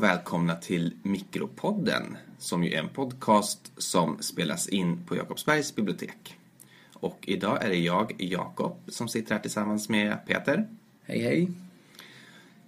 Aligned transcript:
och 0.00 0.04
välkomna 0.04 0.54
till 0.54 0.94
Mikropodden 1.02 2.16
som 2.38 2.64
ju 2.64 2.72
är 2.72 2.78
en 2.78 2.88
podcast 2.88 3.72
som 3.76 4.22
spelas 4.22 4.68
in 4.68 5.04
på 5.06 5.16
Jakobsbergs 5.16 5.74
bibliotek. 5.74 6.36
Och 6.92 7.18
idag 7.22 7.64
är 7.64 7.68
det 7.68 7.78
jag, 7.78 8.14
Jakob, 8.18 8.76
som 8.88 9.08
sitter 9.08 9.34
här 9.34 9.42
tillsammans 9.42 9.88
med 9.88 10.26
Peter. 10.26 10.68
Hej 11.02 11.22
hej! 11.22 11.50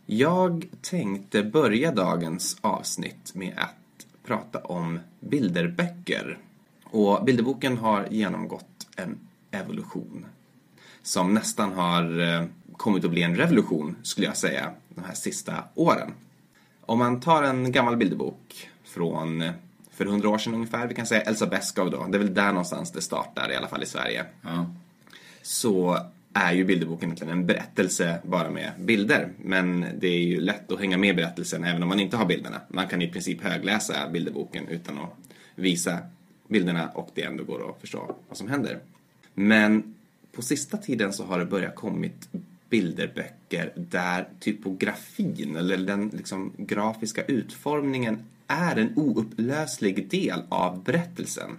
Jag 0.06 0.66
tänkte 0.80 1.42
börja 1.42 1.92
dagens 1.92 2.56
avsnitt 2.60 3.34
med 3.34 3.52
att 3.56 4.06
prata 4.24 4.58
om 4.58 5.00
bilderböcker. 5.20 6.38
Och 6.84 7.24
bilderboken 7.24 7.78
har 7.78 8.06
genomgått 8.10 8.86
en 8.96 9.18
evolution 9.50 10.26
som 11.02 11.34
nästan 11.34 11.72
har 11.72 12.20
eh, 12.20 12.44
kommit 12.76 13.04
att 13.04 13.10
bli 13.10 13.22
en 13.22 13.36
revolution, 13.36 13.96
skulle 14.02 14.26
jag 14.26 14.36
säga, 14.36 14.72
de 14.88 15.04
här 15.04 15.14
sista 15.14 15.64
åren. 15.74 16.12
Om 16.86 16.98
man 16.98 17.20
tar 17.20 17.42
en 17.42 17.72
gammal 17.72 17.96
bilderbok 17.96 18.70
från 18.84 19.44
för 19.90 20.04
hundra 20.04 20.28
år 20.28 20.38
sedan 20.38 20.54
ungefär, 20.54 20.86
vi 20.86 20.94
kan 20.94 21.06
säga 21.06 21.20
Elsa 21.20 21.46
Beskow 21.46 21.90
då, 21.90 22.06
det 22.06 22.16
är 22.16 22.18
väl 22.18 22.34
där 22.34 22.48
någonstans 22.48 22.92
det 22.92 23.00
startar, 23.00 23.52
i 23.52 23.56
alla 23.56 23.68
fall 23.68 23.82
i 23.82 23.86
Sverige. 23.86 24.24
Ja. 24.42 24.66
Så 25.42 25.98
är 26.32 26.52
ju 26.52 26.64
bilderboken 26.64 27.08
egentligen 27.08 27.32
en 27.32 27.46
berättelse 27.46 28.18
bara 28.24 28.50
med 28.50 28.72
bilder. 28.78 29.28
Men 29.38 29.86
det 29.98 30.08
är 30.08 30.18
ju 30.18 30.40
lätt 30.40 30.72
att 30.72 30.80
hänga 30.80 30.98
med 30.98 31.10
i 31.10 31.14
berättelsen 31.14 31.64
även 31.64 31.82
om 31.82 31.88
man 31.88 32.00
inte 32.00 32.16
har 32.16 32.26
bilderna. 32.26 32.60
Man 32.68 32.88
kan 32.88 33.02
i 33.02 33.08
princip 33.08 33.42
högläsa 33.42 34.08
bilderboken 34.08 34.68
utan 34.68 34.98
att 34.98 35.16
visa 35.54 35.98
bilderna 36.48 36.88
och 36.88 37.10
det 37.14 37.22
ändå 37.22 37.44
går 37.44 37.70
att 37.70 37.80
förstå 37.80 38.16
vad 38.28 38.36
som 38.36 38.48
händer. 38.48 38.78
Men 39.34 39.94
på 40.32 40.42
sista 40.42 40.76
tiden 40.76 41.12
så 41.12 41.24
har 41.24 41.38
det 41.38 41.44
börjat 41.44 41.74
kommit 41.74 42.28
bilderböcker 42.72 43.72
där 43.76 44.28
typografin 44.40 45.56
eller 45.56 45.76
den 45.76 46.08
liksom 46.08 46.52
grafiska 46.58 47.24
utformningen 47.24 48.24
är 48.46 48.76
en 48.76 48.92
oupplöslig 48.96 50.10
del 50.10 50.42
av 50.48 50.82
berättelsen. 50.84 51.58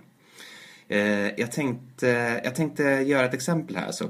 Eh, 0.88 1.40
jag, 1.40 1.52
tänkte, 1.52 2.42
jag 2.44 2.56
tänkte 2.56 2.84
göra 2.84 3.26
ett 3.26 3.34
exempel 3.34 3.76
här 3.76 3.92
så, 3.92 4.10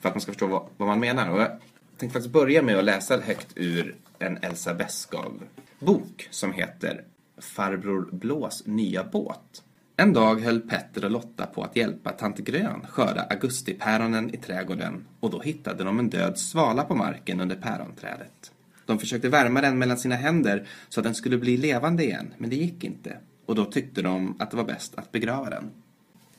för 0.00 0.08
att 0.08 0.14
man 0.14 0.20
ska 0.20 0.32
förstå 0.32 0.46
vad, 0.46 0.66
vad 0.76 0.88
man 0.88 1.00
menar. 1.00 1.30
Och 1.30 1.40
jag 1.40 1.50
tänkte 1.96 2.12
faktiskt 2.12 2.32
börja 2.32 2.62
med 2.62 2.78
att 2.78 2.84
läsa 2.84 3.20
högt 3.20 3.48
ur 3.54 3.94
en 4.18 4.36
Elsa 4.36 4.74
Beskow-bok 4.74 6.28
som 6.30 6.52
heter 6.52 7.04
Farbror 7.38 8.08
Blås 8.12 8.66
nya 8.66 9.04
båt. 9.04 9.62
En 9.96 10.12
dag 10.12 10.40
höll 10.40 10.60
Petter 10.60 11.04
och 11.04 11.10
Lotta 11.10 11.46
på 11.46 11.64
att 11.64 11.76
hjälpa 11.76 12.12
tant 12.12 12.38
Grön 12.38 12.86
skörda 12.88 13.26
augustipäronen 13.30 14.34
i 14.34 14.36
trädgården 14.36 15.04
och 15.20 15.30
då 15.30 15.40
hittade 15.40 15.84
de 15.84 15.98
en 15.98 16.10
död 16.10 16.38
svala 16.38 16.84
på 16.84 16.94
marken 16.94 17.40
under 17.40 17.56
päronträdet. 17.56 18.52
De 18.86 18.98
försökte 18.98 19.28
värma 19.28 19.60
den 19.60 19.78
mellan 19.78 19.98
sina 19.98 20.14
händer 20.14 20.66
så 20.88 21.00
att 21.00 21.04
den 21.04 21.14
skulle 21.14 21.38
bli 21.38 21.56
levande 21.56 22.04
igen, 22.04 22.34
men 22.38 22.50
det 22.50 22.56
gick 22.56 22.84
inte. 22.84 23.16
Och 23.46 23.54
då 23.54 23.64
tyckte 23.64 24.02
de 24.02 24.36
att 24.38 24.50
det 24.50 24.56
var 24.56 24.64
bäst 24.64 24.94
att 24.94 25.12
begrava 25.12 25.50
den. 25.50 25.70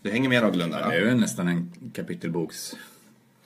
Du 0.01 0.11
hänger 0.11 0.29
med 0.29 0.43
någorlunda 0.43 0.79
va? 0.79 0.89
Det 0.89 0.95
är 0.95 1.05
ju 1.05 1.15
nästan 1.15 1.47
en 1.47 1.71
kapitelboks 1.93 2.75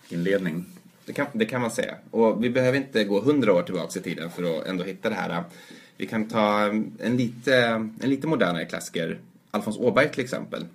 inledning. 0.09 0.65
Det 1.05 1.13
kan, 1.13 1.27
det 1.33 1.45
kan 1.45 1.61
man 1.61 1.71
säga. 1.71 1.95
Och 2.11 2.43
vi 2.43 2.49
behöver 2.49 2.77
inte 2.77 3.03
gå 3.03 3.21
hundra 3.21 3.53
år 3.53 3.63
tillbaka 3.63 3.99
i 3.99 4.03
tiden 4.03 4.29
för 4.29 4.59
att 4.59 4.67
ändå 4.67 4.83
hitta 4.83 5.09
det 5.09 5.15
här. 5.15 5.43
Vi 5.97 6.07
kan 6.07 6.27
ta 6.27 6.65
en 6.99 7.17
lite, 7.17 7.55
en 8.01 8.09
lite 8.09 8.27
modernare 8.27 8.65
klassiker. 8.65 9.19
Alfons 9.51 9.77
Åberg 9.77 10.11
till 10.11 10.23
exempel. 10.23 10.65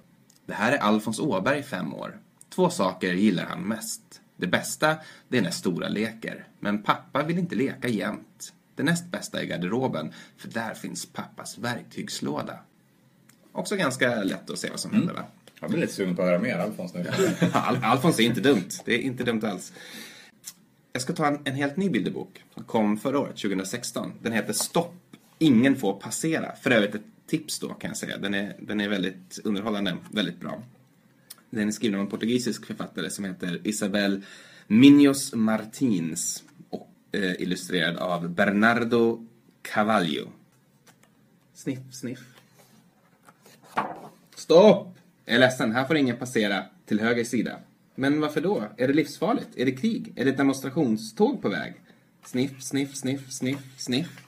Det 0.47 0.55
här 0.55 0.73
är 0.73 0.79
Alfons 0.79 1.21
Åberg, 1.21 1.63
fem 1.63 1.95
år. 1.95 2.19
Två 2.55 2.71
saker 2.71 3.13
gillar 3.13 3.45
han 3.45 3.63
mest. 3.63 4.21
Det 4.37 4.47
bästa, 4.47 4.97
det 5.29 5.39
är 5.39 5.43
när 5.43 5.51
stora 5.51 5.89
leker. 5.89 6.47
Men 6.61 6.83
pappa 6.83 7.23
vill 7.23 7.39
inte 7.39 7.55
leka 7.55 7.89
jämt. 7.89 8.53
Det 8.75 8.83
näst 8.83 9.07
bästa 9.07 9.41
är 9.41 9.47
garderoben, 9.47 10.13
för 10.37 10.49
där 10.49 10.75
finns 10.75 11.07
pappas 11.07 11.59
verktygslåda. 11.59 12.59
Också 13.53 13.77
ganska 13.77 14.23
lätt 14.23 14.51
att 14.51 14.59
se 14.59 14.71
vad 14.71 14.81
som 14.81 14.93
händer 14.93 15.15
va? 15.15 15.25
Jag 15.61 15.71
blir 15.71 15.81
lite 15.81 15.93
sugen 15.93 16.17
på 16.17 16.23
att 16.23 16.29
höra 16.29 16.39
mer 16.39 16.59
Alfons 16.59 16.95
nu. 16.95 17.07
Al 17.53 17.79
Alfons 17.83 18.19
är 18.19 18.23
inte 18.23 18.41
dumt. 18.41 18.69
Det 18.85 18.95
är 18.95 18.99
inte 18.99 19.25
dumt 19.25 19.41
alls. 19.45 19.73
Jag 20.93 21.03
ska 21.03 21.13
ta 21.13 21.27
en, 21.27 21.41
en 21.45 21.55
helt 21.55 21.77
ny 21.77 21.91
bilderbok 21.91 22.45
som 22.55 22.65
kom 22.65 22.99
förra 22.99 23.19
året, 23.19 23.37
2016. 23.37 24.13
Den 24.23 24.33
heter 24.33 24.53
Stopp, 24.53 24.95
ingen 25.39 25.77
får 25.77 26.01
passera. 26.01 26.57
För 26.57 26.71
övrigt 26.71 26.95
ett 26.95 27.03
tips 27.33 27.59
då 27.59 27.69
kan 27.69 27.91
jag 27.91 27.97
säga. 27.97 28.19
Den 28.19 28.35
är, 28.35 28.57
den 28.61 28.81
är 28.81 28.89
väldigt 28.89 29.39
underhållande, 29.45 29.97
väldigt 30.11 30.41
bra. 30.41 30.63
Den 31.51 31.69
är 31.69 31.73
skriven 31.73 32.01
av 32.01 32.05
en 32.05 32.11
portugisisk 32.11 32.67
författare 32.67 33.11
som 33.11 33.25
heter 33.25 33.61
Isabel 33.65 34.23
Minhos 34.67 35.35
Martins 35.35 36.45
och 36.71 36.91
eh, 37.13 37.43
illustrerad 37.43 37.97
av 37.97 38.29
Bernardo 38.29 39.27
Cavallo. 39.63 40.33
Sniff, 41.55 41.79
sniff. 41.93 42.21
Stopp! 44.35 44.99
Jag 45.25 45.35
är 45.35 45.41
ledsen, 45.41 45.73
här 45.73 45.85
får 45.85 45.97
ingen 45.97 46.17
passera 46.17 46.65
till 46.87 47.01
höger 47.01 47.25
sida. 47.25 47.59
Men 47.95 48.21
varför 48.21 48.41
då? 48.41 48.65
Är 48.77 48.89
det 48.89 48.95
livsfarligt? 48.95 49.49
Är 49.57 49.65
det 49.65 49.73
krig? 49.73 50.13
Är 50.17 50.25
det 50.25 50.31
ett 50.31 50.37
demonstrationståg 50.37 51.43
på 51.43 51.49
väg? 51.49 51.75
Sniff, 52.25 52.63
sniff, 52.63 52.97
sniff, 52.97 53.31
sniff, 53.31 53.61
sniff. 53.79 54.21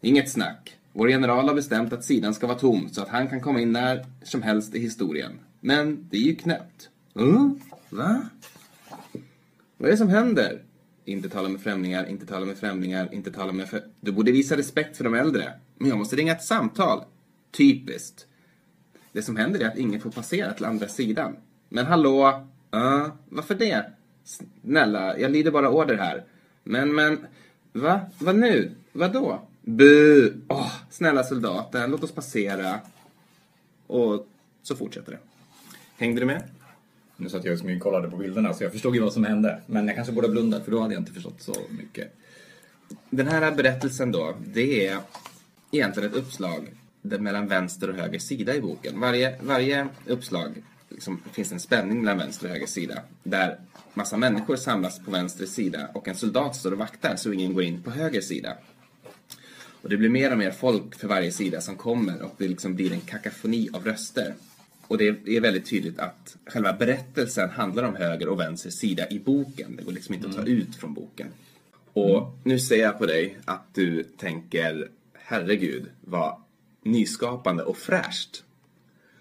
Inget 0.00 0.30
snack. 0.30 0.76
Vår 0.98 1.10
general 1.10 1.48
har 1.48 1.54
bestämt 1.54 1.92
att 1.92 2.04
sidan 2.04 2.34
ska 2.34 2.46
vara 2.46 2.58
tom 2.58 2.88
så 2.92 3.02
att 3.02 3.08
han 3.08 3.28
kan 3.28 3.40
komma 3.40 3.60
in 3.60 3.72
när 3.72 4.06
som 4.22 4.42
helst 4.42 4.74
i 4.74 4.78
historien. 4.78 5.32
Men 5.60 6.08
det 6.10 6.16
är 6.16 6.20
ju 6.20 6.36
knäppt. 6.36 6.88
Uh, 7.20 7.50
va? 7.90 8.22
Vad 9.76 9.88
är 9.88 9.92
det 9.92 9.96
som 9.96 10.08
händer? 10.08 10.62
Inte 11.04 11.28
tala 11.28 11.48
med 11.48 11.60
främlingar, 11.60 12.08
inte 12.08 12.26
tala 12.26 12.46
med 12.46 12.58
främlingar, 12.58 13.14
inte 13.14 13.32
tala 13.32 13.52
med... 13.52 13.68
Fr... 13.68 13.78
Du 14.00 14.12
borde 14.12 14.32
visa 14.32 14.56
respekt 14.56 14.96
för 14.96 15.04
de 15.04 15.14
äldre. 15.14 15.52
Men 15.78 15.88
jag 15.88 15.98
måste 15.98 16.16
ringa 16.16 16.32
ett 16.32 16.44
samtal. 16.44 17.04
Typiskt. 17.50 18.26
Det 19.12 19.22
som 19.22 19.36
händer 19.36 19.60
är 19.60 19.68
att 19.68 19.78
ingen 19.78 20.00
får 20.00 20.10
passera 20.10 20.52
till 20.52 20.64
andra 20.64 20.88
sidan. 20.88 21.36
Men 21.68 21.86
hallå? 21.86 22.26
Uh, 22.74 23.08
varför 23.28 23.54
det? 23.54 23.84
Snälla, 24.24 25.18
jag 25.18 25.30
lyder 25.30 25.50
bara 25.50 25.70
order 25.70 25.96
här. 25.96 26.24
Men, 26.64 26.94
men... 26.94 27.18
Va? 27.72 28.00
Vad 28.18 28.36
nu? 28.36 28.70
Vad 28.92 29.12
då? 29.12 29.48
Bu! 29.62 30.34
Åh, 30.48 30.72
snälla 30.90 31.24
soldaten, 31.24 31.90
låt 31.90 32.04
oss 32.04 32.12
passera. 32.12 32.80
Och 33.86 34.26
så 34.62 34.76
fortsätter 34.76 35.12
det. 35.12 35.18
Hängde 35.96 36.20
du 36.20 36.26
med? 36.26 36.42
Nu 37.16 37.28
satt 37.28 37.44
jag 37.44 37.52
och 37.52 37.58
smygkollade 37.58 38.10
på 38.10 38.16
bilderna 38.16 38.54
så 38.54 38.64
jag 38.64 38.72
förstod 38.72 38.94
ju 38.94 39.00
vad 39.00 39.12
som 39.12 39.24
hände. 39.24 39.60
Men 39.66 39.86
jag 39.86 39.96
kanske 39.96 40.12
borde 40.12 40.26
ha 40.26 40.32
blundat 40.32 40.64
för 40.64 40.70
då 40.70 40.80
hade 40.80 40.94
jag 40.94 41.00
inte 41.00 41.12
förstått 41.12 41.42
så 41.42 41.54
mycket. 41.70 42.14
Den 43.10 43.28
här 43.28 43.52
berättelsen 43.52 44.12
då, 44.12 44.36
det 44.46 44.86
är 44.86 44.98
egentligen 45.70 46.10
ett 46.10 46.16
uppslag 46.16 46.68
mellan 47.02 47.46
vänster 47.46 47.90
och 47.90 47.96
höger 47.96 48.18
sida 48.18 48.54
i 48.54 48.60
boken. 48.60 49.00
Varje, 49.00 49.38
varje 49.42 49.88
uppslag 50.06 50.62
liksom, 50.88 51.22
finns 51.32 51.52
en 51.52 51.60
spänning 51.60 52.00
mellan 52.00 52.18
vänster 52.18 52.46
och 52.46 52.52
höger 52.52 52.66
sida. 52.66 53.02
Där 53.22 53.60
massa 53.94 54.16
människor 54.16 54.56
samlas 54.56 55.04
på 55.04 55.10
vänster 55.10 55.46
sida 55.46 55.88
och 55.94 56.08
en 56.08 56.14
soldat 56.14 56.56
står 56.56 56.72
och 56.72 56.78
vaktar 56.78 57.16
så 57.16 57.32
ingen 57.32 57.54
går 57.54 57.62
in 57.62 57.82
på 57.82 57.90
höger 57.90 58.20
sida. 58.20 58.56
Och 59.86 59.90
det 59.90 59.96
blir 59.96 60.08
mer 60.08 60.32
och 60.32 60.38
mer 60.38 60.50
folk 60.50 60.94
för 60.94 61.08
varje 61.08 61.32
sida 61.32 61.60
som 61.60 61.76
kommer 61.76 62.22
och 62.22 62.34
det 62.38 62.48
liksom 62.48 62.74
blir 62.74 62.92
en 62.92 63.00
kakafoni 63.00 63.68
av 63.72 63.84
röster. 63.84 64.34
Och 64.86 64.98
det 64.98 65.06
är 65.08 65.40
väldigt 65.40 65.66
tydligt 65.66 65.98
att 65.98 66.36
själva 66.46 66.72
berättelsen 66.72 67.50
handlar 67.50 67.84
om 67.84 67.94
höger 67.94 68.28
och 68.28 68.40
vänster 68.40 68.70
sida 68.70 69.08
i 69.10 69.18
boken. 69.18 69.76
Det 69.76 69.82
går 69.82 69.92
liksom 69.92 70.14
inte 70.14 70.28
att 70.28 70.36
ta 70.36 70.42
ut 70.42 70.76
från 70.76 70.94
boken. 70.94 71.26
Och 71.92 72.38
nu 72.44 72.58
ser 72.58 72.82
jag 72.82 72.98
på 72.98 73.06
dig 73.06 73.38
att 73.44 73.74
du 73.74 74.02
tänker, 74.02 74.88
herregud, 75.14 75.86
vad 76.00 76.42
nyskapande 76.82 77.62
och 77.62 77.76
fräscht. 77.76 78.44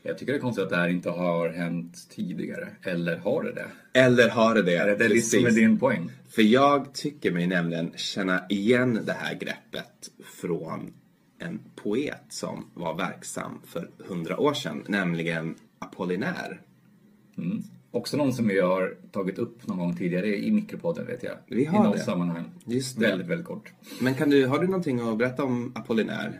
Jag 0.08 0.18
tycker 0.18 0.34
det 0.34 0.40
är 0.40 0.42
konstigt 0.42 0.64
att 0.64 0.70
det 0.70 0.76
här 0.76 0.90
inte 0.90 1.10
har 1.10 1.50
hänt 1.50 2.10
tidigare. 2.10 2.68
Eller 2.82 3.18
har 3.18 3.44
det 3.44 3.52
det? 3.52 4.00
Eller 4.00 4.30
har 4.30 4.56
det 4.56 4.62
det? 4.62 4.76
Är 4.76 4.88
det 4.88 4.96
det 4.96 5.10
Precis. 5.10 5.34
liksom 5.34 5.46
är 5.46 5.52
din 5.52 5.80
poäng? 5.80 6.12
För 6.30 6.42
jag 6.42 6.94
tycker 6.94 7.32
mig 7.32 7.48
nämligen 7.48 7.92
känna 7.96 8.46
igen 8.50 9.00
det 9.06 9.14
här 9.14 9.34
greppet 9.34 10.12
från 10.42 10.94
en 11.40 11.60
poet 11.76 12.24
som 12.30 12.66
var 12.74 12.96
verksam 12.98 13.62
för 13.66 13.90
hundra 13.98 14.40
år 14.40 14.54
sedan, 14.54 14.84
nämligen 14.88 15.56
Apollinaire. 15.80 16.58
Också 17.92 18.18
någon 18.18 18.34
som 18.34 18.48
vi 18.48 18.60
har 18.60 18.96
tagit 19.12 19.38
upp 19.40 19.68
någon 19.68 19.78
gång 19.78 19.96
tidigare 19.96 20.38
i 20.38 20.52
mikropodden 20.52 21.06
vet 21.08 21.24
jag. 21.24 21.34
Vi 21.48 21.66
har 21.66 21.80
I 21.80 21.84
något 21.84 21.98
det. 21.98 22.04
sammanhang. 22.04 22.46
Just 22.66 23.00
det. 23.00 23.08
Väldigt, 23.08 23.28
väldigt 23.28 23.48
kort. 23.48 23.74
Men 24.02 24.14
kan 24.14 24.30
du, 24.30 24.46
har 24.46 24.60
du 24.60 24.68
någonting 24.68 25.00
att 25.00 25.18
berätta 25.18 25.44
om 25.44 25.72
Apollinaire? 25.76 26.34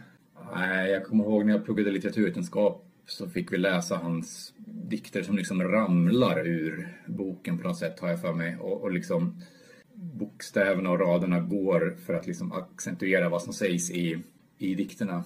Nej, 0.56 0.92
jag 0.92 1.06
kommer 1.06 1.24
ihåg 1.24 1.46
när 1.46 1.54
jag 1.54 1.66
pluggade 1.66 1.92
litteraturvetenskap 1.92 2.85
så 3.06 3.30
fick 3.30 3.54
vi 3.54 3.58
läsa 3.58 3.96
hans 3.98 4.54
dikter 4.66 5.24
som 5.24 5.36
liksom 5.38 5.64
ramlar 5.64 6.48
ur 6.48 6.98
boken 7.08 7.58
på 7.58 7.68
något 7.68 7.78
sätt 7.78 8.00
har 8.00 8.10
jag 8.10 8.22
för 8.22 8.34
mig. 8.34 8.58
Och, 8.58 8.82
och 8.82 8.92
liksom 8.92 9.42
bokstäverna 9.94 10.90
och 10.90 11.00
raderna 11.00 11.40
går 11.40 11.98
för 12.06 12.14
att 12.14 12.28
liksom 12.28 12.52
accentuera 12.52 13.30
vad 13.30 13.42
som 13.42 13.54
sägs 13.54 13.92
i, 13.92 14.18
i 14.58 14.76
dikterna. 14.76 15.24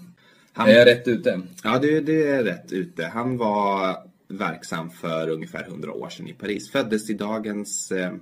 Han- 0.53 0.69
Är 0.69 0.73
jag 0.73 0.85
rätt 0.87 1.07
ute? 1.07 1.41
Ja, 1.63 1.79
du, 1.79 2.01
du 2.01 2.27
är 2.29 2.43
rätt 2.43 2.71
ute. 2.71 3.05
Han 3.05 3.37
var 3.37 3.95
verksam 4.27 4.89
för 4.89 5.29
ungefär 5.29 5.63
100 5.67 5.91
år 5.93 6.09
sedan 6.09 6.27
i 6.27 6.33
Paris. 6.33 6.71
Föddes 6.71 7.09
i 7.09 7.13
dagens 7.13 7.91
eh, 7.91 8.13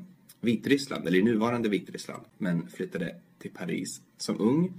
Vitryssland, 0.42 1.08
eller 1.08 1.20
i 1.20 1.24
nuvarande 1.24 1.70
Vitryssland, 1.70 2.24
men 2.38 2.68
flyttade 2.68 3.16
till 3.40 3.52
Paris 3.52 4.02
som 4.18 4.42
ung. 4.42 4.74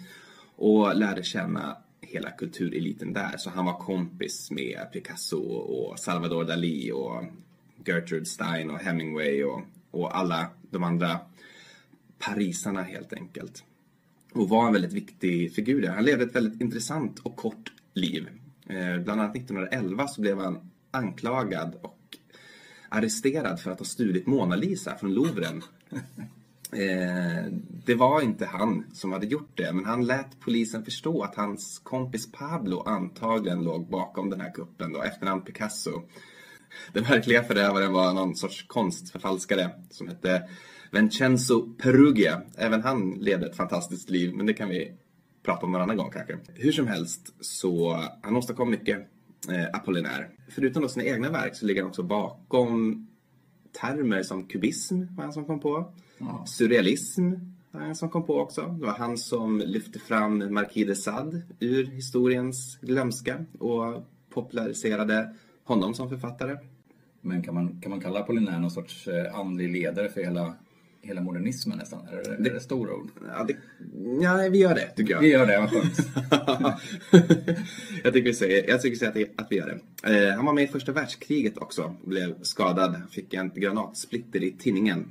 och 0.57 0.97
lärde 0.97 1.23
känna 1.23 1.77
hela 2.01 2.31
kultureliten 2.31 3.13
där. 3.13 3.37
Så 3.37 3.51
han 3.51 3.65
var 3.65 3.79
kompis 3.79 4.51
med 4.51 4.93
Picasso 4.93 5.43
och 5.49 5.99
Salvador 5.99 6.45
Dalí 6.45 6.91
och 6.91 7.25
Gertrude 7.87 8.27
Stein 8.27 8.71
och 8.71 8.79
Hemingway 8.79 9.45
och, 9.45 9.63
och 9.91 10.17
alla 10.17 10.51
de 10.71 10.85
andra 10.85 11.19
parisarna 12.19 12.83
helt 12.83 13.13
enkelt. 13.13 13.65
Och 14.33 14.49
var 14.49 14.67
en 14.67 14.73
väldigt 14.73 14.93
viktig 14.93 15.55
figur 15.55 15.83
där. 15.83 15.89
Han 15.89 16.05
levde 16.05 16.25
ett 16.25 16.35
väldigt 16.35 16.61
intressant 16.61 17.19
och 17.19 17.37
kort 17.37 17.73
liv. 17.95 18.29
Eh, 18.67 18.99
bland 18.99 19.21
annat 19.21 19.37
1911 19.37 20.09
så 20.09 20.21
blev 20.21 20.39
han 20.39 20.71
anklagad 20.91 21.75
och 21.83 22.17
arresterad 22.89 23.61
för 23.61 23.71
att 23.71 23.79
ha 23.79 23.87
stulit 23.87 24.27
Mona 24.27 24.57
Lisa 24.57 24.97
från 24.97 25.15
Louvren. 25.15 25.63
Eh, 26.73 27.53
det 27.87 27.95
var 27.95 28.21
inte 28.21 28.47
han 28.47 28.85
som 28.93 29.13
hade 29.13 29.27
gjort 29.27 29.51
det, 29.55 29.73
men 29.73 29.85
han 29.85 30.07
lät 30.07 30.41
polisen 30.41 30.85
förstå 30.85 31.23
att 31.23 31.35
hans 31.35 31.79
kompis 31.79 32.33
Pablo 32.33 32.83
antagligen 32.87 33.65
låg 33.65 33.91
bakom 33.91 34.31
den 34.31 34.41
här 34.41 34.55
kuppen, 34.55 34.93
då, 34.93 35.03
efternamn 35.03 35.43
Picasso. 35.43 36.03
Den 36.93 37.05
verkliga 37.05 37.43
förövaren 37.43 37.93
var 37.93 38.13
någon 38.13 38.37
sorts 38.37 38.67
konstförfalskare 38.67 39.71
som 39.91 40.09
hette 40.09 40.49
Vincenzo 40.93 41.75
Perugia. 41.83 42.43
Även 42.57 42.83
han 42.83 43.11
levde 43.11 43.47
ett 43.47 43.57
fantastiskt 43.57 44.11
liv, 44.11 44.35
men 44.35 44.47
det 44.47 44.55
kan 44.55 44.69
vi 44.69 44.93
prata 45.43 45.67
om 45.67 45.73
någon 45.73 45.83
annan 45.83 45.97
gång 45.97 46.11
kanske. 46.11 46.39
Hur 46.55 46.73
som 46.73 46.87
helst 46.87 47.35
så 47.41 48.05
han 48.23 48.37
åstadkom 48.37 48.71
mycket 48.71 48.99
eh, 49.49 49.67
Apollinaire. 49.73 50.31
Förutom 50.49 50.83
då 50.83 50.89
sina 50.89 51.05
egna 51.05 51.31
verk 51.31 51.55
så 51.55 51.67
ligger 51.67 51.83
han 51.83 51.89
också 51.89 52.03
bakom 52.03 53.07
termer 53.73 54.23
som 54.23 54.47
kubism 54.47 55.03
var 55.17 55.25
han 55.25 55.33
som 55.33 55.45
kom 55.45 55.61
på. 55.61 55.93
Ja. 56.19 56.45
Surrealism 56.47 57.33
var 57.71 57.81
han 57.81 57.97
som 57.97 58.11
kom 58.11 58.27
på 58.27 58.39
också. 58.41 58.77
Det 58.81 58.87
var 58.87 58.93
han 58.93 59.19
som 59.19 59.59
lyfte 59.59 59.99
fram 59.99 60.55
Marquis 60.55 60.87
de 60.87 60.95
Sade 60.95 61.43
ur 61.61 61.85
historiens 61.87 62.79
glömska 62.81 63.45
och 63.59 64.05
populariserade 64.31 65.35
honom 65.65 65.95
som 65.95 66.09
författare. 66.09 66.57
Men 67.21 67.43
kan 67.43 67.55
man, 67.55 67.81
kan 67.81 67.91
man 67.91 68.01
kalla 68.01 68.21
Apollinaire 68.21 68.59
någon 68.59 68.71
sorts 68.71 69.09
eh, 69.09 69.35
andlig 69.35 69.71
ledare 69.73 70.09
för 70.09 70.21
hela 70.21 70.55
hela 71.09 71.21
modernismen 71.21 71.79
nästan? 71.79 72.09
Är 72.09 72.17
det, 72.17 72.43
det, 72.43 72.51
är 72.51 72.55
det 72.55 72.61
stora 72.61 72.95
ord? 72.95 73.11
Ja, 73.27 73.45
det, 73.45 73.57
ja, 74.21 74.49
vi 74.51 74.59
gör 74.59 74.75
det 74.75 74.91
tycker 74.97 75.13
jag. 75.13 75.21
Vi 75.21 75.29
gör 75.29 75.47
det, 75.47 75.61
vad 75.61 75.71
skönt. 75.71 76.01
jag 78.05 78.13
tycker 78.13 78.29
vi 78.29 78.35
säger, 78.35 78.69
jag 78.69 78.83
tycker 78.83 78.91
vi 78.91 78.97
säger 78.97 79.25
att, 79.25 79.43
att 79.43 79.53
vi 79.53 79.57
gör 79.57 79.81
det. 80.03 80.27
Eh, 80.27 80.35
han 80.35 80.45
var 80.45 80.53
med 80.53 80.65
i 80.65 80.67
första 80.67 80.93
världskriget 80.93 81.59
också. 81.59 81.95
Blev 82.05 82.43
skadad, 82.43 83.03
fick 83.11 83.35
en 83.35 83.51
granatsplitter 83.55 84.43
i 84.43 84.53
tinningen. 84.53 85.11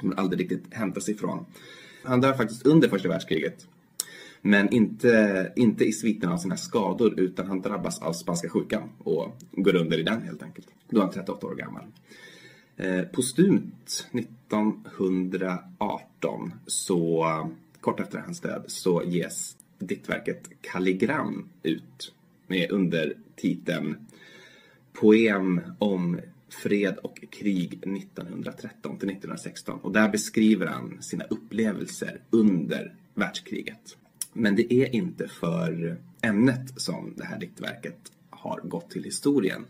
Kommer 0.00 0.16
aldrig 0.16 0.40
riktigt 0.40 0.74
hämta 0.74 1.00
sig 1.00 1.14
ifrån. 1.14 1.46
Han 2.04 2.20
dör 2.20 2.32
faktiskt 2.32 2.66
under 2.66 2.88
första 2.88 3.08
världskriget. 3.08 3.66
Men 4.40 4.72
inte, 4.72 5.52
inte 5.56 5.84
i 5.84 5.92
sviterna 5.92 6.32
av 6.32 6.38
sina 6.38 6.56
skador 6.56 7.20
utan 7.20 7.46
han 7.46 7.60
drabbas 7.60 8.02
av 8.02 8.12
spanska 8.12 8.48
sjukan 8.48 8.82
och 8.98 9.36
går 9.52 9.76
under 9.76 9.98
i 9.98 10.02
den 10.02 10.22
helt 10.22 10.42
enkelt. 10.42 10.68
Då 10.90 11.00
är 11.00 11.04
han 11.04 11.12
38 11.12 11.46
år 11.46 11.54
gammal. 11.54 11.84
Eh, 12.76 13.02
postumt 13.02 14.08
1918, 14.12 16.52
så 16.66 17.26
kort 17.80 18.00
efter 18.00 18.18
hans 18.18 18.40
död, 18.40 18.64
så 18.66 19.02
ges 19.04 19.56
diktverket 19.78 20.50
Kalligram 20.60 21.48
ut 21.62 22.14
med 22.46 22.70
undertiteln 22.70 23.96
Poem 24.92 25.60
om 25.78 26.20
fred 26.48 26.98
och 27.02 27.24
krig 27.30 27.72
1913 27.72 28.98
till 28.98 29.08
1916. 29.08 29.78
Och 29.82 29.92
där 29.92 30.08
beskriver 30.08 30.66
han 30.66 31.02
sina 31.02 31.24
upplevelser 31.24 32.20
under 32.30 32.94
världskriget. 33.14 33.96
Men 34.32 34.56
det 34.56 34.74
är 34.74 34.94
inte 34.94 35.28
för 35.28 35.96
ämnet 36.22 36.80
som 36.80 37.14
det 37.16 37.24
här 37.24 37.38
diktverket 37.38 38.12
har 38.30 38.60
gått 38.60 38.90
till 38.90 39.04
historien 39.04 39.64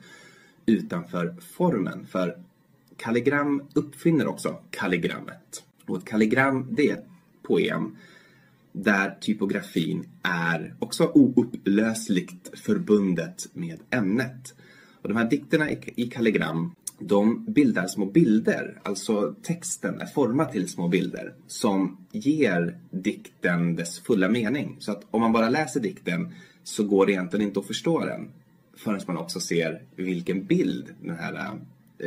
utan 0.66 1.08
för 1.08 1.36
formen. 1.40 2.06
För 2.06 2.38
Kalligram 3.02 3.62
uppfinner 3.74 4.26
också 4.26 4.56
kalligrammet. 4.70 5.64
Och 5.86 5.96
ett 5.96 6.04
kalligram, 6.04 6.68
det 6.70 6.90
är 6.90 6.92
ett 6.92 7.06
poem 7.42 7.96
där 8.72 9.18
typografin 9.20 10.08
är 10.22 10.74
också 10.78 11.10
oupplösligt 11.14 12.58
förbundet 12.58 13.48
med 13.52 13.78
ämnet. 13.90 14.54
Och 15.02 15.08
de 15.08 15.16
här 15.16 15.30
dikterna 15.30 15.70
i 15.96 16.06
kalligram, 16.06 16.74
de 16.98 17.44
bildar 17.44 17.86
små 17.86 18.06
bilder, 18.06 18.80
alltså 18.82 19.34
texten 19.42 20.00
är 20.00 20.06
formad 20.06 20.52
till 20.52 20.68
små 20.68 20.88
bilder 20.88 21.34
som 21.46 22.06
ger 22.12 22.78
dikten 22.90 23.76
dess 23.76 24.00
fulla 24.00 24.28
mening. 24.28 24.76
Så 24.78 24.92
att 24.92 25.06
om 25.10 25.20
man 25.20 25.32
bara 25.32 25.48
läser 25.48 25.80
dikten 25.80 26.34
så 26.62 26.84
går 26.84 27.06
det 27.06 27.12
egentligen 27.12 27.46
inte 27.46 27.60
att 27.60 27.66
förstå 27.66 28.04
den 28.04 28.30
förrän 28.76 29.00
man 29.06 29.16
också 29.16 29.40
ser 29.40 29.82
vilken 29.96 30.44
bild 30.44 30.94
den 31.00 31.16
här 31.16 31.58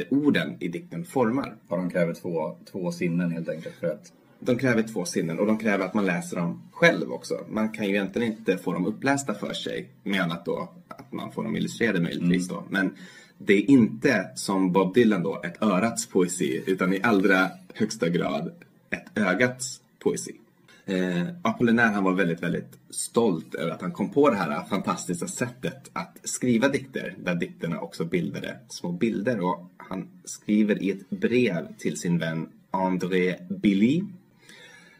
orden 0.10 0.58
i 0.60 0.68
dikten 0.68 1.06
formar. 1.06 1.56
Ja, 1.70 1.76
de 1.76 1.90
kräver 1.90 2.14
två, 2.14 2.58
två 2.72 2.92
sinnen 2.92 3.32
helt 3.32 3.50
enkelt 3.50 3.76
för 3.76 3.88
att... 3.88 4.14
De 4.40 4.58
kräver 4.58 4.84
två 4.84 5.06
sinnen 5.06 5.40
och 5.40 5.46
de 5.46 5.58
kräver 5.58 5.86
att 5.86 5.94
man 5.94 6.06
läser 6.06 6.38
dem 6.38 6.62
själv 6.72 7.12
också. 7.12 7.34
Man 7.50 7.70
kan 7.70 7.86
ju 7.86 7.92
egentligen 7.92 8.32
inte 8.32 8.58
få 8.58 8.74
dem 8.74 8.86
upplästa 8.86 9.34
för 9.34 9.54
sig 9.54 9.90
med 10.04 10.22
annat 10.22 10.46
då 10.46 10.70
att 10.88 11.12
man 11.12 11.32
får 11.32 11.44
dem 11.44 11.56
illustrerade 11.56 12.00
möjligtvis 12.00 12.50
mm. 12.50 12.62
då. 12.62 12.68
Men 12.70 12.96
det 13.38 13.54
är 13.54 13.70
inte 13.70 14.30
som 14.36 14.72
Bob 14.72 14.94
Dylan 14.94 15.24
då, 15.24 15.42
ett 15.44 15.64
örats 15.64 16.08
poesi 16.08 16.64
utan 16.68 16.94
i 16.94 17.00
allra 17.04 17.50
högsta 17.74 18.10
grad 18.10 18.52
ett 18.90 19.18
ögats 19.18 19.82
poesi. 20.00 20.36
Eh, 20.86 21.28
Apollinaire 21.42 21.94
han 21.94 22.04
var 22.04 22.14
väldigt, 22.14 22.44
väldigt 22.44 22.80
stolt 22.90 23.56
över 23.56 23.72
att 23.72 23.82
han 23.82 23.92
kom 23.92 24.10
på 24.10 24.30
det 24.30 24.36
här 24.36 24.64
fantastiska 24.64 25.28
sättet 25.28 25.90
att 25.94 26.18
skriva 26.24 26.68
dikter 26.68 27.16
där 27.18 27.36
dikterna 27.36 27.80
också 27.80 28.06
bildade 28.06 28.58
små 28.70 28.92
bilder. 28.92 29.40
Och 29.40 29.72
han 29.90 30.08
skriver 30.26 30.84
i 30.84 30.92
ett 30.92 31.10
brev 31.10 31.76
till 31.78 31.98
sin 31.98 32.18
vän 32.18 32.50
André 32.72 33.36
Billy 33.50 34.04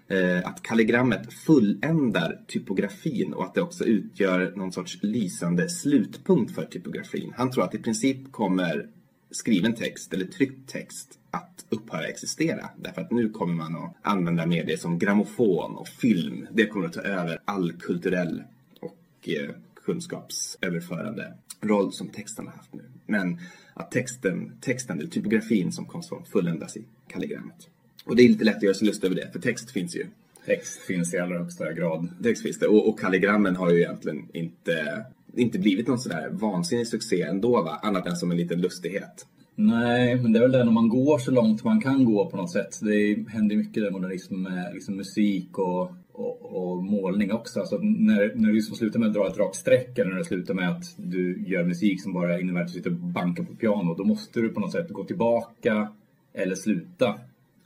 eh, 0.08 0.48
att 0.48 0.64
kalligrammet 0.64 1.34
fulländar 1.34 2.42
typografin 2.48 3.34
och 3.34 3.44
att 3.44 3.54
det 3.54 3.62
också 3.62 3.86
utgör 3.86 4.54
någon 4.56 4.72
sorts 4.72 4.98
lysande 5.02 5.70
slutpunkt 5.70 6.56
för 6.56 6.66
typografin. 6.66 7.34
Han 7.38 7.52
tror 7.52 7.64
att 7.64 7.76
i 7.76 7.78
princip 7.78 8.32
kommer 8.32 8.88
skriven 9.32 9.76
text 9.76 10.14
eller 10.14 10.26
tryckt 10.26 10.70
text 10.70 11.20
att 11.32 11.66
upphöra 11.70 12.08
existera. 12.08 12.70
Därför 12.78 13.02
att 13.02 13.12
nu 13.12 13.30
kommer 13.30 13.54
man 13.54 13.76
att 13.76 13.96
använda 14.02 14.46
medier 14.46 14.78
som 14.78 15.00
grammofon 15.00 15.76
och 15.76 15.88
film. 15.88 16.48
Det 16.52 16.66
kommer 16.66 16.86
att 16.86 16.94
ta 16.94 17.02
över 17.02 17.40
all 17.46 17.74
kulturell 17.74 18.44
och 18.80 19.30
eh, 19.30 19.56
kunskapsöverförande 19.86 21.34
roll 21.62 21.94
som 21.94 22.10
texten 22.10 22.48
har 22.48 22.54
haft 22.54 22.74
nu. 22.74 22.84
Men 23.06 23.40
att 23.74 23.92
texten, 23.92 24.52
texten 24.62 25.00
eller 25.00 25.10
typografin 25.10 25.72
som 25.72 25.86
konstform 25.86 26.26
fulländas 26.26 26.78
i 26.78 26.86
kalligrammet. 27.08 27.70
Och 28.06 28.16
det 28.16 28.24
är 28.24 28.30
lite 28.30 28.44
lätt 28.44 28.56
att 28.56 28.64
göra 28.64 28.74
sig 28.74 28.88
lust 28.88 29.04
över 29.04 29.16
det, 29.16 29.30
för 29.34 29.40
text 29.40 29.72
finns 29.72 29.96
ju. 29.96 30.06
Text 30.46 30.80
finns 30.80 31.14
i 31.14 31.18
allra 31.18 31.40
högsta 31.40 31.74
grad. 31.74 32.10
Text 32.24 32.44
finns 32.44 32.60
det. 32.60 32.68
Och, 32.68 32.90
och 32.90 33.00
kalligrammen 33.00 33.56
har 33.56 33.72
ju 33.72 33.80
egentligen 33.80 34.28
inte, 34.34 35.06
inte 35.36 35.60
blivit 35.60 35.88
någon 35.88 36.00
sådär 36.00 36.30
vansinnig 36.32 36.88
succé 36.88 37.22
ändå, 37.22 37.62
va? 37.62 37.80
annat 37.84 38.08
än 38.08 38.16
som 38.16 38.32
en 38.32 38.38
liten 38.38 38.62
lustighet. 38.62 39.26
Nej, 39.56 40.16
men 40.16 40.34
det 40.34 40.40
är 40.40 40.42
väl 40.42 40.52
det 40.52 40.64
när 40.64 40.72
man 40.72 40.90
går 40.90 41.18
så 41.18 41.32
långt 41.32 41.64
man 41.64 41.82
kan 41.82 42.06
gå 42.06 42.30
på 42.30 42.38
något 42.38 42.52
sätt. 42.52 42.80
Det 42.82 43.26
händer 43.30 43.56
mycket 43.56 43.84
där 43.84 43.92
modernism 43.92 44.36
med 44.36 44.74
liksom 44.74 44.96
musik 44.96 45.58
och, 45.58 45.92
och, 46.16 46.72
och, 46.72 46.84
målning 46.84 47.32
också. 47.32 47.60
Alltså 47.60 47.78
när, 47.78 48.36
när 48.36 48.48
du 48.48 48.54
liksom 48.54 48.76
slutar 48.76 49.00
med 49.00 49.08
att 49.08 49.14
dra 49.14 49.28
ett 49.28 49.38
rakt 49.38 49.56
streck 49.56 49.98
eller 49.98 50.12
när 50.12 50.18
det 50.18 50.26
slutar 50.26 50.54
med 50.54 50.70
att 50.70 50.84
du 50.98 51.44
gör 51.48 51.64
musik 51.64 52.02
som 52.02 52.14
bara 52.14 52.40
innebär 52.40 52.62
att 52.62 52.68
du 52.68 52.74
sitter 52.74 52.90
och 52.90 52.96
bankar 52.96 53.44
på 53.44 53.56
piano, 53.56 53.96
då 53.96 54.04
måste 54.04 54.42
du 54.42 54.50
på 54.50 54.60
något 54.60 54.72
sätt 54.72 54.90
gå 54.90 55.04
tillbaka 55.04 55.92
eller 56.34 56.56
sluta. 56.56 57.20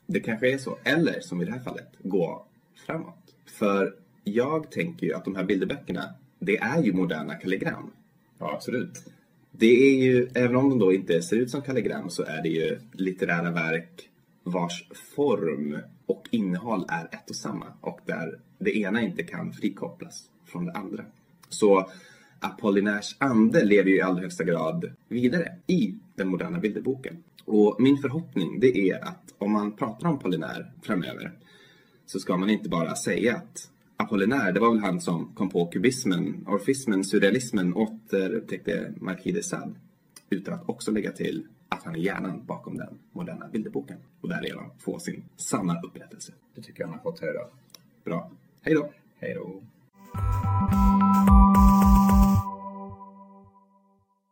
Det 0.05 0.19
kanske 0.19 0.53
är 0.53 0.57
så. 0.57 0.77
Eller 0.83 1.19
som 1.19 1.41
i 1.41 1.45
det 1.45 1.51
här 1.51 1.59
fallet, 1.59 1.89
gå 2.03 2.45
framåt. 2.85 3.35
För 3.45 3.95
jag 4.23 4.71
tänker 4.71 5.07
ju 5.07 5.13
att 5.13 5.25
de 5.25 5.35
här 5.35 5.43
bilderböckerna, 5.43 6.03
det 6.39 6.57
är 6.57 6.83
ju 6.83 6.93
moderna 6.93 7.35
kalligram. 7.35 7.91
Ja, 8.39 8.51
absolut. 8.53 9.05
Det 9.51 9.89
är 9.89 10.03
ju, 10.03 10.27
även 10.33 10.55
om 10.55 10.69
de 10.69 10.79
då 10.79 10.93
inte 10.93 11.21
ser 11.21 11.37
ut 11.37 11.49
som 11.49 11.61
kalligram 11.61 12.09
så 12.09 12.23
är 12.23 12.43
det 12.43 12.49
ju 12.49 12.79
litterära 12.93 13.51
verk 13.51 14.09
vars 14.43 14.87
form 15.15 15.77
och 16.09 16.27
innehåll 16.31 16.85
är 16.87 17.05
ett 17.05 17.29
och 17.29 17.35
samma 17.35 17.65
och 17.81 17.99
där 18.05 18.39
det 18.59 18.77
ena 18.77 19.01
inte 19.01 19.23
kan 19.23 19.53
frikopplas 19.53 20.29
från 20.45 20.65
det 20.65 20.71
andra. 20.71 21.05
Så 21.49 21.89
Apollinaires 22.39 23.15
ande 23.17 23.65
lever 23.65 23.89
ju 23.89 23.97
i 23.97 24.01
allra 24.01 24.21
högsta 24.21 24.43
grad 24.43 24.91
vidare 25.07 25.55
i 25.67 25.95
den 26.15 26.27
moderna 26.27 26.59
bilderboken. 26.59 27.23
Och 27.45 27.75
min 27.79 27.97
förhoppning 27.97 28.59
det 28.59 28.89
är 28.89 29.03
att 29.03 29.33
om 29.37 29.51
man 29.51 29.71
pratar 29.71 30.07
om 30.07 30.15
Apollinaire 30.15 30.65
framöver 30.81 31.31
så 32.05 32.19
ska 32.19 32.37
man 32.37 32.49
inte 32.49 32.69
bara 32.69 32.95
säga 32.95 33.35
att 33.35 33.71
Apollinaire, 33.97 34.51
det 34.51 34.59
var 34.59 34.71
väl 34.71 34.83
han 34.83 35.01
som 35.01 35.33
kom 35.35 35.49
på 35.49 35.65
kubismen, 35.65 36.45
orfismen, 36.47 37.03
surrealismen, 37.03 37.73
återupptäckte 37.73 38.93
Marquis 38.97 39.35
de 39.35 39.43
Sade. 39.43 39.73
Utan 40.29 40.53
att 40.53 40.69
också 40.69 40.91
lägga 40.91 41.11
till 41.11 41.47
att 41.69 41.83
han 41.83 41.95
är 41.95 41.99
hjärnan 41.99 42.45
bakom 42.45 42.77
den 42.77 42.99
moderna 43.11 43.47
bilderboken. 43.47 43.97
Och 44.21 44.29
därigenom 44.29 44.71
få 44.79 44.99
sin 44.99 45.23
sanna 45.35 45.81
upprättelse. 45.81 46.33
Det 46.55 46.61
tycker 46.61 46.81
jag 46.81 46.87
han 46.87 46.97
har 46.97 47.03
fått 47.03 47.19
höra. 47.19 47.47
Bra. 48.03 48.31
Hej 48.61 48.73
då! 48.73 48.91
Hej 49.19 49.33
då! 49.33 49.61